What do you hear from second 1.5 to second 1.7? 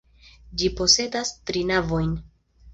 tri